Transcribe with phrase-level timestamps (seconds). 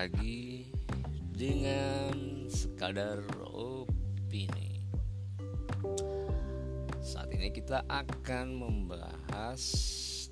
[0.00, 0.64] lagi
[1.36, 3.20] dengan sekadar
[3.52, 4.80] opini.
[7.04, 9.60] Saat ini kita akan membahas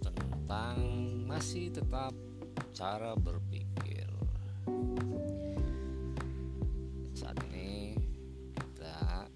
[0.00, 0.80] tentang
[1.28, 2.16] masih tetap
[2.72, 4.08] cara berpikir.
[7.12, 7.92] Saat ini
[8.56, 9.28] kita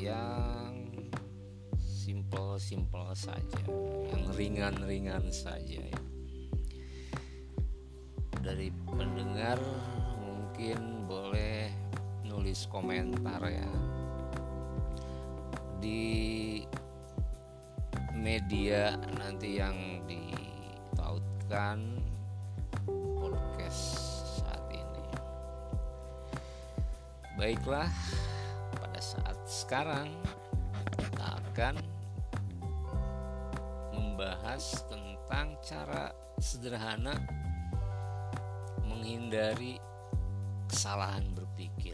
[0.00, 0.72] yang
[1.84, 3.60] simple-simple saja,
[4.08, 6.13] yang ringan-ringan saja ya
[8.44, 9.56] dari pendengar
[10.20, 11.72] mungkin boleh
[12.28, 13.72] nulis komentar ya.
[15.80, 16.60] Di
[18.12, 22.04] media nanti yang ditautkan
[23.16, 23.80] podcast
[24.44, 25.04] saat ini.
[27.40, 27.88] Baiklah
[28.76, 30.12] pada saat sekarang
[31.00, 31.80] kita akan
[33.96, 37.16] membahas tentang cara sederhana
[39.04, 39.76] menghindari
[40.64, 41.92] kesalahan berpikir.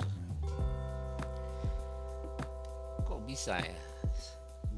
[3.02, 3.82] Kok bisa ya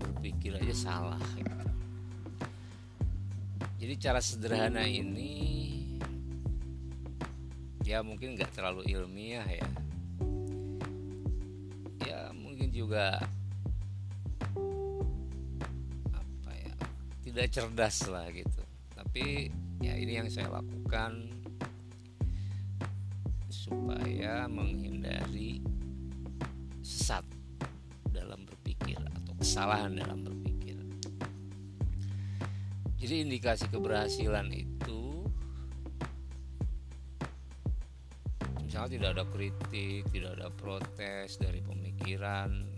[0.01, 1.21] berpikir aja salah?
[3.77, 5.77] Jadi cara sederhana ini
[7.85, 9.69] ya mungkin nggak terlalu ilmiah ya.
[12.01, 13.21] Ya mungkin juga
[16.17, 16.73] apa ya
[17.29, 18.65] tidak cerdas lah gitu.
[18.97, 19.53] Tapi
[19.85, 21.32] ya ini yang saya lakukan
[23.73, 25.65] supaya menghindari
[26.85, 27.25] sesat
[28.13, 30.77] dalam berpikir atau kesalahan dalam berpikir.
[33.01, 35.25] Jadi indikasi keberhasilan itu
[38.61, 42.69] misalnya tidak ada kritik, tidak ada protes dari pemikiran.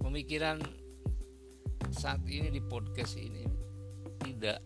[0.00, 0.56] Pemikiran
[1.92, 3.44] saat ini di podcast ini
[4.24, 4.64] tidak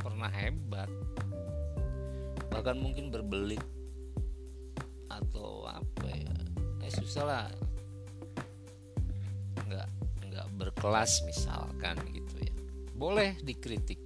[0.00, 0.88] pernah hebat
[2.58, 3.62] bahkan mungkin berbelit
[5.06, 6.34] atau apa ya.
[6.82, 7.46] Eh susah lah.
[9.62, 9.88] Nggak
[10.26, 12.50] nggak berkelas misalkan gitu ya.
[12.98, 14.02] Boleh dikritik.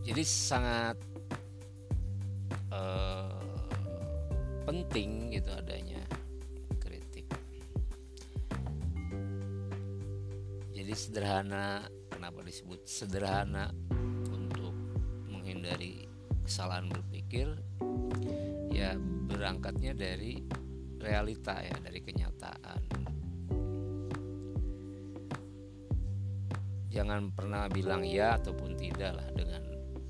[0.00, 0.96] Jadi sangat
[2.72, 3.36] uh,
[4.64, 6.00] penting gitu adanya
[6.80, 7.28] kritik.
[10.72, 13.68] Jadi sederhana kenapa disebut sederhana
[15.62, 16.04] dari
[16.42, 17.46] kesalahan berpikir
[18.74, 18.98] ya
[19.30, 20.42] berangkatnya dari
[20.98, 22.80] realita ya dari kenyataan.
[26.92, 29.62] Jangan pernah bilang ya ataupun tidak lah dengan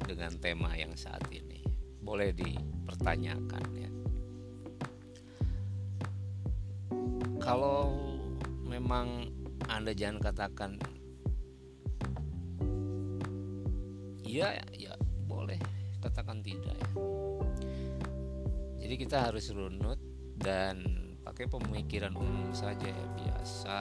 [0.03, 1.63] dengan tema yang saat ini.
[2.03, 3.91] Boleh dipertanyakan ya.
[7.39, 7.93] Kalau
[8.67, 9.31] memang
[9.71, 10.77] anda jangan katakan
[14.27, 14.97] iya ya
[16.13, 16.89] katakan tidak ya.
[18.85, 19.97] Jadi kita harus runut
[20.37, 20.85] dan
[21.25, 23.07] pakai pemikiran umum saja ya.
[23.17, 23.81] Biasa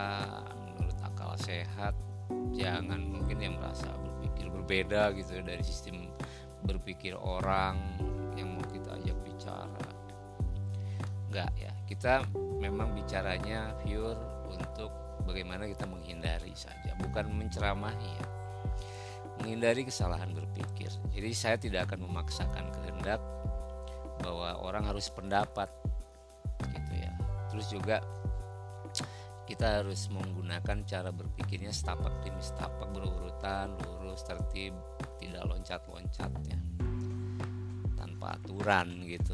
[0.63, 1.91] menurut akal sehat
[2.55, 6.07] jangan mungkin yang merasa berpikir berbeda gitu dari sistem
[6.63, 7.99] berpikir orang
[8.39, 9.87] yang mau kita ajak bicara.
[11.27, 11.75] Enggak ya.
[11.83, 12.23] Kita
[12.63, 14.95] memang bicaranya pure untuk
[15.27, 18.40] bagaimana kita menghindari saja bukan menceramahi ya
[19.41, 20.93] menghindari kesalahan berpikir.
[21.09, 23.17] Jadi saya tidak akan memaksakan kehendak
[24.21, 25.67] bahwa orang harus pendapat
[26.61, 27.11] gitu ya.
[27.49, 27.97] Terus juga
[29.49, 34.77] kita harus menggunakan cara berpikirnya setapak demi setapak berurutan, lurus, tertib,
[35.17, 36.59] tidak loncat-loncat ya.
[37.97, 39.33] Tanpa aturan gitu.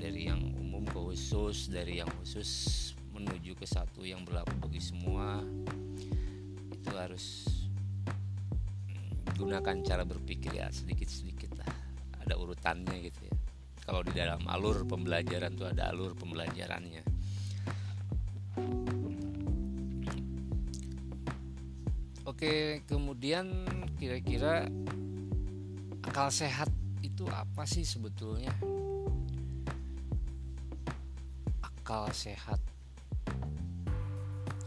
[0.00, 2.50] Dari yang umum ke khusus, dari yang khusus
[3.12, 5.42] menuju ke satu yang berlaku bagi semua
[6.70, 7.57] itu harus
[9.38, 11.70] gunakan cara berpikir ya sedikit-sedikit lah
[12.18, 13.34] ada urutannya gitu ya
[13.86, 17.06] kalau di dalam alur pembelajaran tuh ada alur pembelajarannya
[22.28, 23.50] Oke, kemudian
[23.98, 24.70] kira-kira
[26.06, 26.70] akal sehat
[27.02, 28.54] itu apa sih sebetulnya?
[31.58, 32.62] Akal sehat.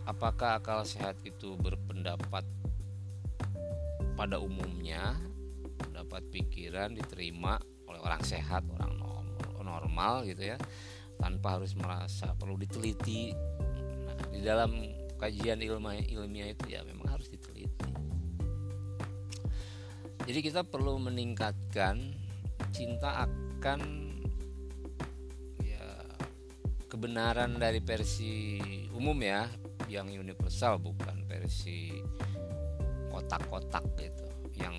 [0.03, 2.43] Apakah akal sehat itu berpendapat
[4.21, 5.17] pada umumnya
[5.89, 7.57] dapat pikiran diterima
[7.89, 9.01] oleh orang sehat, orang
[9.65, 10.61] normal gitu ya,
[11.17, 13.33] tanpa harus merasa perlu diteliti.
[14.05, 14.77] Nah, di dalam
[15.17, 17.89] kajian ilmiah ilmiah itu ya memang harus diteliti.
[20.21, 22.13] Jadi kita perlu meningkatkan
[22.69, 23.81] cinta akan
[25.65, 25.87] ya
[26.85, 28.61] kebenaran dari versi
[28.93, 29.49] umum ya,
[29.89, 31.89] yang universal bukan versi
[33.31, 34.27] otak-otak gitu
[34.59, 34.75] yang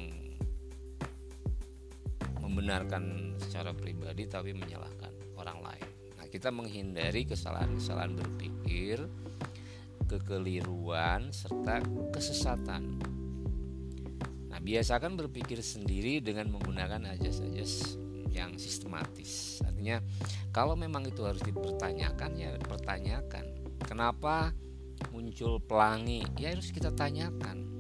[2.45, 5.09] membenarkan secara pribadi tapi menyalahkan
[5.41, 5.89] orang lain.
[6.21, 9.09] Nah, kita menghindari kesalahan-kesalahan berpikir,
[10.05, 11.81] kekeliruan serta
[12.13, 13.01] kesesatan.
[14.53, 17.97] Nah, biasakan berpikir sendiri dengan menggunakan ajas-ajas
[18.37, 19.65] yang sistematis.
[19.65, 20.05] Artinya,
[20.53, 23.49] kalau memang itu harus dipertanyakan ya pertanyakan.
[23.89, 24.53] Kenapa
[25.09, 26.21] muncul pelangi?
[26.37, 27.72] Ya harus kita tanyakan.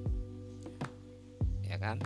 [1.82, 1.98] Kan?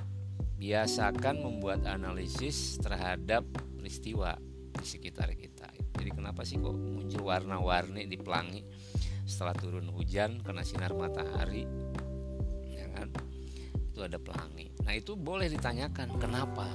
[0.56, 3.44] Biasakan membuat analisis terhadap
[3.76, 4.40] peristiwa
[4.72, 5.68] di sekitar kita.
[6.00, 8.64] Jadi kenapa sih kok muncul warna-warni di pelangi
[9.28, 11.68] setelah turun hujan kena sinar matahari?
[12.72, 13.12] Ya kan?
[13.92, 14.72] Itu ada pelangi.
[14.86, 16.68] Nah, itu boleh ditanyakan kenapa?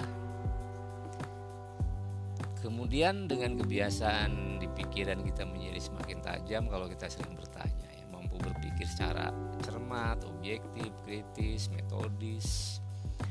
[2.62, 8.38] Kemudian dengan kebiasaan di pikiran kita menjadi semakin tajam kalau kita sering bertanya ya, mampu
[8.38, 9.34] berpikir secara
[9.66, 12.81] cermat, objektif, kritis, metodis.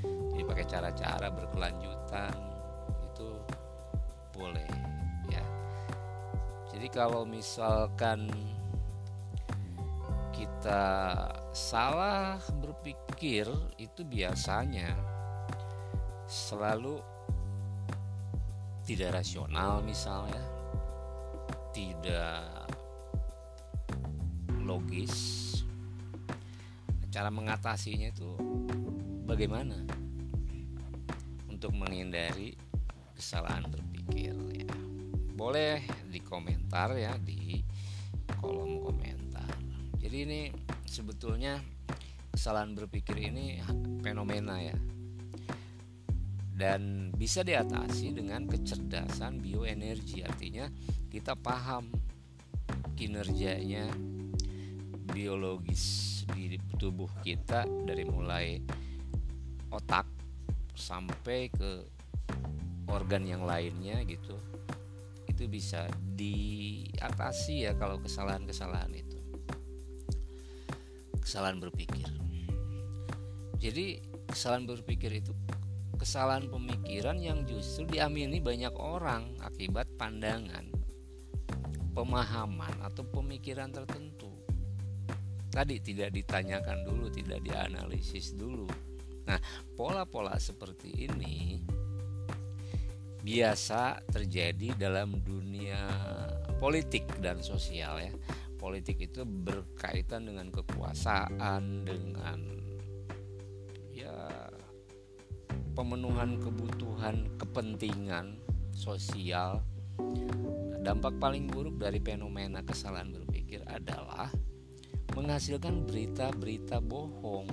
[0.05, 2.35] Jadi pakai cara-cara berkelanjutan
[3.11, 3.29] itu
[4.32, 4.70] boleh
[5.29, 5.44] ya.
[6.73, 8.31] Jadi kalau misalkan
[10.32, 13.44] kita salah berpikir
[13.76, 14.94] itu biasanya
[16.25, 17.02] selalu
[18.87, 20.41] tidak rasional misalnya
[21.70, 22.43] tidak
[24.64, 25.14] logis
[27.11, 28.31] cara mengatasinya itu
[29.30, 29.78] bagaimana?
[31.46, 32.58] Untuk menghindari
[33.14, 34.66] kesalahan berpikir ya.
[35.38, 37.62] Boleh di komentar ya di
[38.42, 39.46] kolom komentar.
[40.02, 40.40] Jadi ini
[40.82, 41.62] sebetulnya
[42.34, 43.62] kesalahan berpikir ini
[44.02, 44.74] fenomena ya.
[46.50, 50.26] Dan bisa diatasi dengan kecerdasan bioenergi.
[50.26, 50.66] Artinya
[51.06, 51.88] kita paham
[52.98, 53.88] kinerjanya
[55.08, 58.60] biologis di tubuh kita dari mulai
[59.70, 60.06] otak
[60.75, 61.87] sampai ke
[62.90, 64.34] organ yang lainnya gitu
[65.31, 65.87] itu bisa
[66.19, 69.19] diatasi ya kalau kesalahan-kesalahan itu
[71.22, 72.06] kesalahan berpikir
[73.61, 75.32] jadi kesalahan berpikir itu
[76.00, 80.64] kesalahan pemikiran yang justru diamini banyak orang akibat pandangan,
[81.93, 84.32] pemahaman atau pemikiran tertentu.
[85.52, 88.64] Tadi tidak ditanyakan dulu, tidak dianalisis dulu.
[89.30, 89.38] Nah,
[89.78, 91.62] pola-pola seperti ini
[93.22, 95.86] biasa terjadi dalam dunia
[96.58, 98.10] politik dan sosial ya.
[98.58, 102.60] Politik itu berkaitan dengan kekuasaan, dengan
[105.80, 108.36] pemenuhan kebutuhan kepentingan
[108.76, 109.64] sosial
[110.84, 114.28] dampak paling buruk dari fenomena kesalahan berpikir adalah
[115.16, 117.48] menghasilkan berita-berita bohong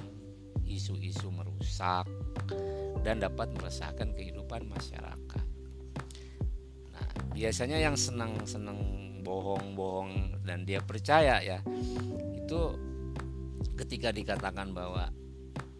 [0.67, 2.05] isu-isu merusak
[3.01, 5.45] dan dapat meresahkan kehidupan masyarakat
[6.91, 8.77] nah biasanya yang senang-senang
[9.23, 11.59] bohong-bohong dan dia percaya ya
[12.35, 12.61] itu
[13.77, 15.11] ketika dikatakan bahwa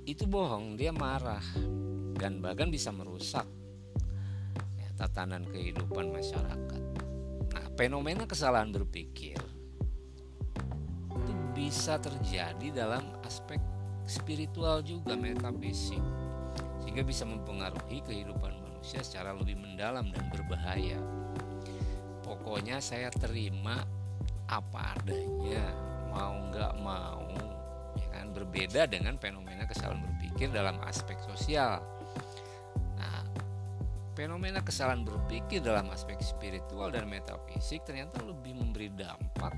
[0.07, 1.43] itu bohong dia marah
[2.15, 3.45] dan bahkan bisa merusak
[4.79, 6.81] ya, tatanan kehidupan masyarakat.
[7.51, 9.37] Nah, fenomena kesalahan berpikir
[11.11, 13.59] itu bisa terjadi dalam aspek
[14.07, 16.01] spiritual juga metafisik
[16.81, 20.97] sehingga bisa mempengaruhi kehidupan manusia secara lebih mendalam dan berbahaya.
[22.23, 23.83] Pokoknya saya terima
[24.47, 25.67] apa adanya,
[26.11, 27.27] mau nggak mau,
[27.99, 31.83] ya kan berbeda dengan fenomena kesalahan berpikir dalam aspek sosial
[34.17, 39.53] fenomena kesalahan berpikir dalam aspek spiritual dan metafisik ternyata lebih memberi dampak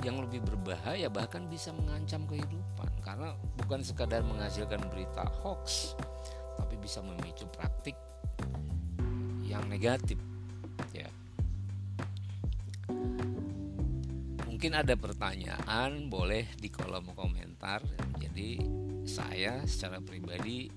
[0.00, 2.90] yang lebih berbahaya bahkan bisa mengancam kehidupan.
[3.04, 5.96] Karena bukan sekadar menghasilkan berita hoax
[6.60, 7.96] tapi bisa memicu praktik
[9.44, 10.20] yang negatif
[10.92, 11.08] ya.
[14.44, 17.80] Mungkin ada pertanyaan boleh di kolom komentar.
[18.20, 18.60] Jadi
[19.08, 20.68] saya secara pribadi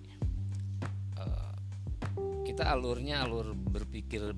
[2.43, 4.35] kita alurnya alur berpikir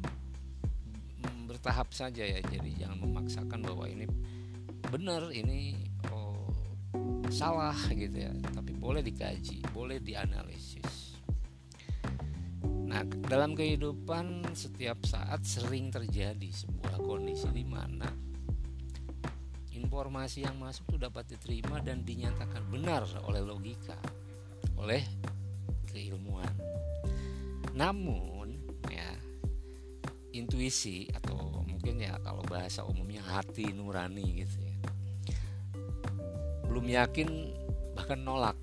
[1.45, 2.39] bertahap saja ya.
[2.41, 4.09] Jadi jangan memaksakan bahwa ini
[4.95, 5.75] benar ini
[6.07, 6.47] oh,
[7.27, 8.31] salah gitu ya.
[8.31, 11.19] Tapi boleh dikaji boleh dianalisis.
[12.63, 18.07] Nah dalam kehidupan setiap saat sering terjadi sebuah kondisi di mana
[19.75, 23.99] informasi yang masuk itu dapat diterima dan dinyatakan benar oleh logika
[24.79, 25.03] oleh
[25.91, 26.55] keilmuan.
[27.75, 28.55] Namun
[28.87, 29.11] ya
[30.31, 34.64] intuisi atau mungkin ya kalau bahasa umumnya hati nurani gitu ya
[36.75, 37.55] belum yakin
[37.95, 38.59] bahkan nolak.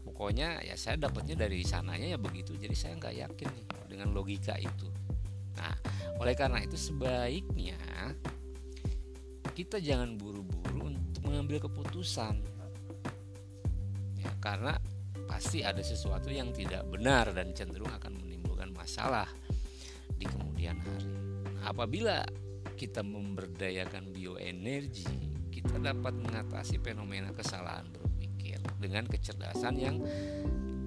[0.00, 3.48] Pokoknya ya saya dapatnya dari sananya ya begitu jadi saya nggak yakin
[3.84, 4.88] dengan logika itu.
[5.60, 5.76] Nah
[6.16, 7.76] oleh karena itu sebaiknya
[9.52, 12.40] kita jangan buru-buru untuk mengambil keputusan.
[14.16, 14.80] Ya karena
[15.28, 19.28] pasti ada sesuatu yang tidak benar dan cenderung akan menimbulkan masalah
[20.16, 21.12] di kemudian hari.
[21.60, 22.24] Nah, apabila
[22.72, 29.96] kita memberdayakan bioenergi kita dapat mengatasi fenomena kesalahan berpikir dengan kecerdasan yang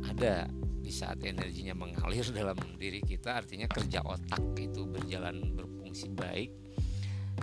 [0.06, 0.46] ada
[0.80, 6.54] di saat energinya mengalir dalam diri kita artinya kerja otak itu berjalan berfungsi baik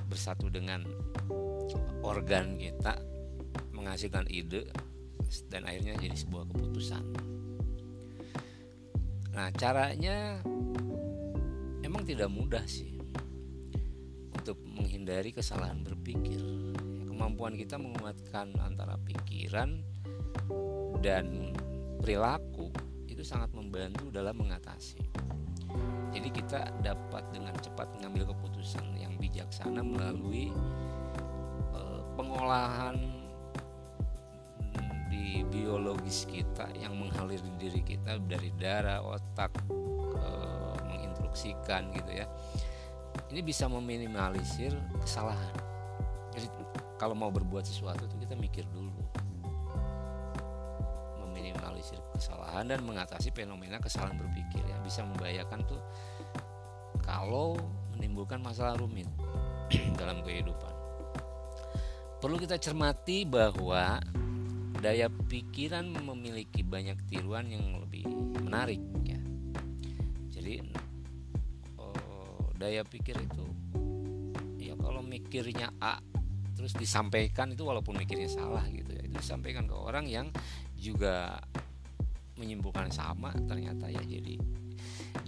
[0.06, 0.86] bersatu dengan
[2.06, 2.94] organ kita
[3.74, 4.70] menghasilkan ide
[5.50, 7.04] dan akhirnya jadi sebuah keputusan.
[9.34, 10.40] Nah, caranya
[11.82, 12.96] emang tidak mudah sih
[14.32, 16.40] untuk menghindari kesalahan berpikir
[17.26, 19.82] kemampuan kita menguatkan antara pikiran
[21.02, 21.50] dan
[21.98, 22.70] perilaku
[23.10, 25.02] itu sangat membantu dalam mengatasi.
[26.14, 30.54] Jadi kita dapat dengan cepat mengambil keputusan yang bijaksana melalui
[31.74, 32.94] uh, pengolahan
[35.10, 39.50] di biologis kita yang mengalir di diri kita dari darah, otak,
[40.14, 42.30] uh, menginstruksikan gitu ya.
[43.34, 45.74] Ini bisa meminimalisir kesalahan.
[46.36, 46.52] Jadi
[46.96, 48.92] kalau mau berbuat sesuatu itu kita mikir dulu.
[51.24, 54.76] Meminimalisir kesalahan dan mengatasi fenomena kesalahan berpikir ya.
[54.80, 55.80] Bisa membahayakan tuh
[57.04, 57.54] kalau
[57.94, 59.08] menimbulkan masalah rumit
[60.00, 60.74] dalam kehidupan.
[62.16, 64.00] Perlu kita cermati bahwa
[64.80, 68.08] daya pikiran memiliki banyak tiruan yang lebih
[68.40, 69.20] menarik ya.
[70.32, 70.64] Jadi
[71.76, 73.44] oh, daya pikir itu
[74.60, 76.02] ya kalau mikirnya A
[76.56, 79.04] terus disampaikan itu walaupun mikirnya salah gitu ya.
[79.04, 80.32] Itu disampaikan ke orang yang
[80.74, 81.36] juga
[82.36, 84.40] menyimpulkan sama ternyata ya jadi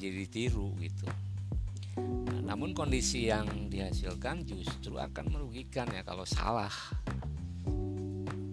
[0.01, 1.05] jadi tiru gitu.
[1.99, 6.73] Nah, namun kondisi yang dihasilkan justru akan merugikan ya kalau salah.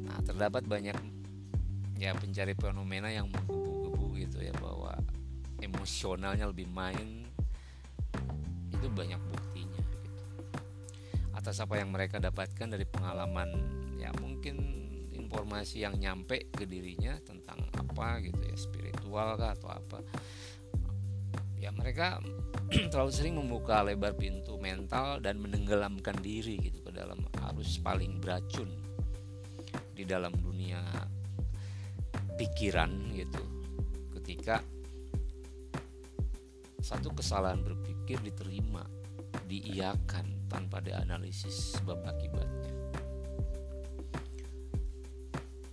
[0.04, 0.96] Nah terdapat banyak
[1.96, 5.00] ya pencari fenomena yang menggebu-gebu gitu ya bahwa
[5.64, 7.24] emosionalnya lebih main.
[8.72, 9.45] Itu banyak bukti
[11.46, 13.54] atas apa yang mereka dapatkan dari pengalaman
[14.02, 14.58] ya mungkin
[15.14, 20.02] informasi yang nyampe ke dirinya tentang apa gitu ya spiritual kah atau apa.
[21.62, 22.18] Ya mereka
[22.90, 27.22] terlalu sering membuka lebar pintu mental dan menenggelamkan diri gitu ke dalam
[27.54, 28.74] arus paling beracun
[29.94, 30.82] di dalam dunia
[32.42, 33.46] pikiran gitu.
[34.18, 34.66] Ketika
[36.82, 38.82] satu kesalahan berpikir diterima
[39.46, 42.72] diiakan tanpa ada analisis sebab akibatnya.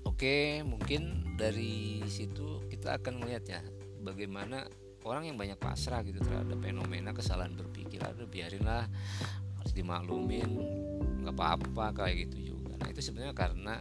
[0.07, 3.61] Oke, mungkin dari situ kita akan melihat ya
[4.03, 4.67] bagaimana
[5.03, 8.87] orang yang banyak pasrah gitu terhadap fenomena kesalahan berpikir ada biarinlah
[9.59, 10.47] harus dimaklumin
[11.23, 13.75] nggak apa-apa kayak gitu juga nah itu sebenarnya karena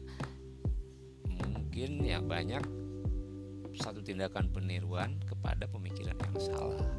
[1.30, 2.62] mungkin ya banyak
[3.78, 6.90] satu tindakan peniruan kepada pemikiran yang salah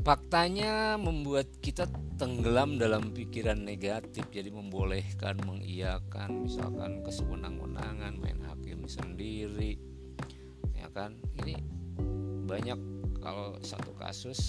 [0.00, 1.84] Faktanya membuat kita
[2.16, 9.76] tenggelam dalam pikiran negatif Jadi membolehkan, mengiyakan Misalkan kesewenang-wenangan Main hakim sendiri
[10.72, 11.20] Ya kan?
[11.44, 11.60] Ini
[12.48, 12.80] banyak
[13.20, 14.40] Kalau satu kasus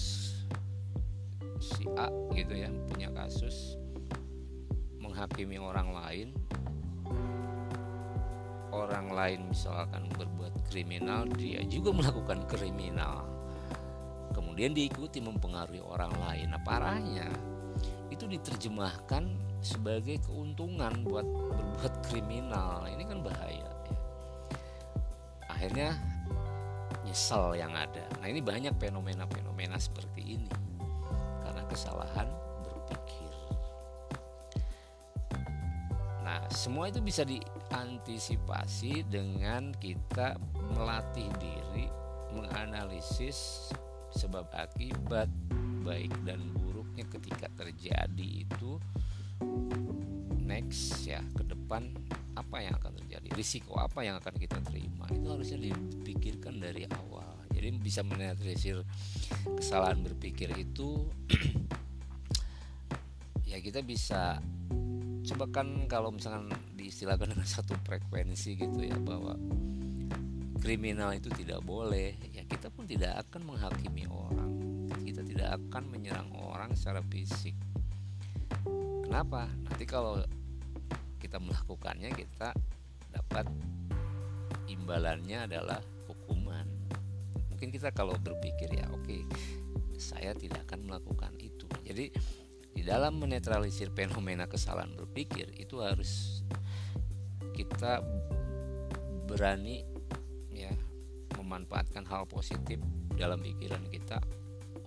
[1.60, 3.76] Si A gitu ya Punya kasus
[5.04, 6.28] Menghakimi orang lain
[8.72, 13.31] Orang lain misalkan berbuat kriminal Dia juga melakukan kriminal
[14.52, 16.52] kemudian diikuti mempengaruhi orang lain.
[16.52, 17.24] Nah, parahnya
[18.12, 19.32] itu diterjemahkan
[19.64, 22.84] sebagai keuntungan buat berbuat kriminal.
[22.84, 23.64] Nah, ini kan bahaya.
[23.64, 23.72] Ya.
[25.48, 25.96] Akhirnya
[27.00, 28.04] nyesel yang ada.
[28.20, 30.52] Nah, ini banyak fenomena-fenomena seperti ini
[31.40, 32.28] karena kesalahan
[32.60, 33.32] berpikir.
[36.28, 40.36] Nah, semua itu bisa diantisipasi dengan kita
[40.76, 41.88] melatih diri
[42.36, 43.72] menganalisis
[44.14, 45.26] sebab akibat
[45.82, 48.78] baik dan buruknya ketika terjadi itu
[50.42, 51.90] next ya ke depan
[52.36, 57.28] apa yang akan terjadi risiko apa yang akan kita terima itu harusnya dipikirkan dari awal.
[57.52, 58.80] Jadi bisa menetralisir
[59.58, 61.04] kesalahan berpikir itu
[63.50, 64.40] ya kita bisa
[65.22, 69.38] coba kan kalau misalkan diistilahkan dengan satu frekuensi gitu ya bahwa
[70.62, 74.54] kriminal itu tidak boleh ya kita pun tidak akan menghakimi orang.
[75.02, 77.58] Kita tidak akan menyerang orang secara fisik.
[79.02, 79.50] Kenapa?
[79.66, 80.22] Nanti kalau
[81.18, 82.54] kita melakukannya kita
[83.10, 83.50] dapat
[84.70, 86.64] imbalannya adalah hukuman.
[87.50, 89.26] Mungkin kita kalau berpikir ya oke okay,
[89.98, 91.66] saya tidak akan melakukan itu.
[91.82, 92.14] Jadi
[92.72, 96.40] di dalam menetralisir fenomena kesalahan berpikir itu harus
[97.52, 98.00] kita
[99.26, 99.91] berani
[101.52, 102.80] memanfaatkan hal positif
[103.12, 104.16] dalam pikiran kita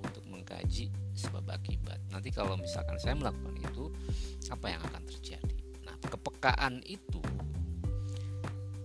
[0.01, 2.01] untuk mengkaji sebab akibat.
[2.09, 3.93] Nanti kalau misalkan saya melakukan itu,
[4.49, 5.57] apa yang akan terjadi?
[5.85, 7.21] Nah, kepekaan itu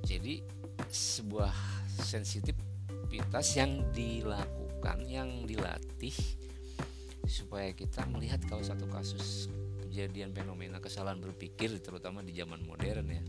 [0.05, 0.45] jadi
[0.93, 1.57] sebuah
[2.05, 6.13] sensitivitas yang dilakukan, yang dilatih
[7.25, 9.49] supaya kita melihat kalau satu kasus
[9.89, 13.23] kejadian fenomena kesalahan berpikir terutama di zaman modern ya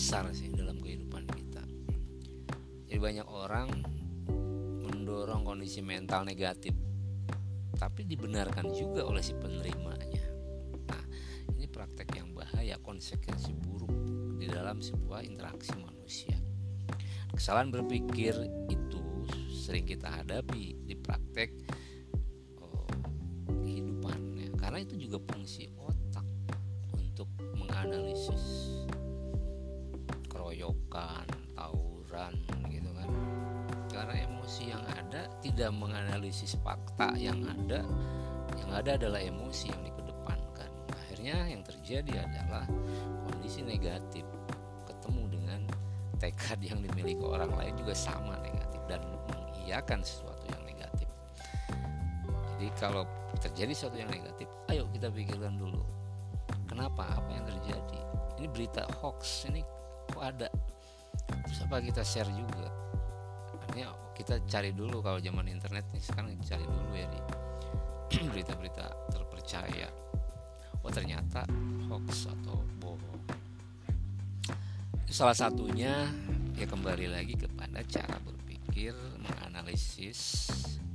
[0.00, 1.60] besar sih dalam kehidupan kita.
[2.88, 3.68] Jadi banyak orang
[4.80, 6.72] mendorong kondisi mental negatif
[7.76, 10.24] tapi dibenarkan juga oleh si penerimanya.
[10.88, 11.04] Nah
[11.52, 13.92] ini praktek yang bahaya konsekuensi buruk
[14.40, 16.40] di dalam sebuah interaksi manusia.
[17.36, 18.32] Kesalahan berpikir
[18.72, 19.04] itu
[19.52, 21.52] sering kita hadapi di praktek
[22.56, 22.88] oh,
[23.68, 24.48] kehidupan ya.
[24.56, 26.24] karena itu juga fungsi otak
[26.96, 28.79] untuk menganalisis
[30.60, 31.24] keroyokan
[31.56, 32.36] tawuran
[32.68, 33.08] gitu kan.
[33.88, 37.80] Karena emosi yang ada tidak menganalisis fakta yang ada.
[38.60, 40.70] Yang ada adalah emosi yang dikedepankan.
[40.92, 42.68] Akhirnya yang terjadi adalah
[43.24, 44.28] kondisi negatif.
[46.20, 49.00] Tekad yang dimiliki orang lain juga sama negatif dan
[49.32, 51.08] mengiyakan sesuatu yang negatif.
[52.60, 53.08] Jadi kalau
[53.40, 55.80] terjadi sesuatu yang negatif, ayo kita pikirkan dulu
[56.68, 57.08] kenapa?
[57.16, 58.00] Apa yang terjadi.
[58.36, 59.64] Ini berita hoax ini
[60.10, 60.48] kok ada.
[61.46, 62.68] Terus apa kita share juga.
[63.66, 67.20] Artinya kita cari dulu kalau zaman internet nih sekarang cari dulu ya di
[68.34, 69.88] berita-berita terpercaya.
[70.80, 71.44] Oh ternyata
[71.86, 72.70] hoax atau
[75.10, 76.06] salah satunya
[76.54, 80.48] ya kembali lagi kepada cara berpikir menganalisis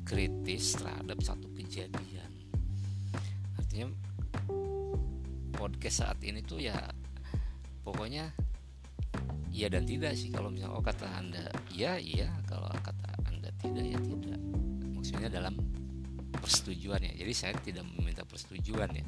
[0.07, 2.31] kritis terhadap satu kejadian
[3.59, 3.91] artinya
[5.53, 6.79] podcast saat ini tuh ya
[7.83, 8.31] pokoknya
[9.55, 13.85] iya dan tidak sih kalau misalnya oh kata anda iya iya kalau kata anda tidak
[13.87, 14.39] ya tidak.
[14.91, 15.55] Maksudnya dalam
[16.35, 17.15] persetujuan ya.
[17.15, 19.05] Jadi saya tidak meminta persetujuan ya.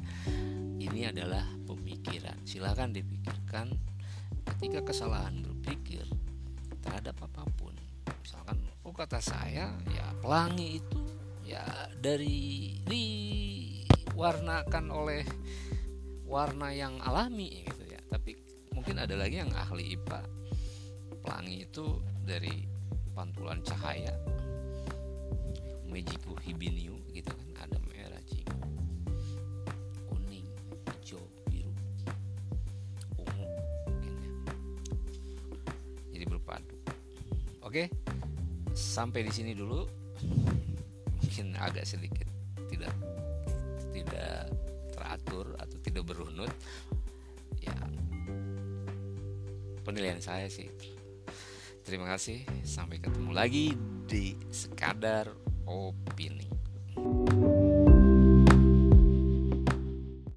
[0.80, 2.48] Ini adalah pemikiran.
[2.48, 3.76] Silahkan dipikirkan
[4.56, 6.08] ketika kesalahan berpikir
[6.80, 7.76] terhadap apa pun.
[8.24, 8.56] Misalkan
[8.88, 11.02] oh kata saya ya pelangi itu
[11.44, 11.60] ya
[12.00, 15.28] dari diwarnakan oleh
[16.24, 18.00] warna yang alami gitu ya.
[18.08, 18.32] Tapi
[18.72, 20.37] mungkin ada lagi yang ahli IPA
[21.28, 22.64] pelangi itu dari
[23.12, 24.16] pantulan cahaya
[25.84, 28.48] Mejiku hibiniu gitu kan ada merah cinggu
[37.68, 37.84] Oke,
[38.72, 39.84] sampai di sini dulu.
[41.20, 42.24] Mungkin agak sedikit
[42.72, 42.96] tidak
[43.92, 44.48] tidak
[44.96, 46.48] teratur atau tidak berunut.
[47.60, 47.76] Ya,
[49.84, 50.72] penilaian saya sih.
[51.88, 52.44] Terima kasih.
[52.68, 53.72] Sampai ketemu lagi
[54.04, 55.32] di sekadar
[55.64, 56.47] opini.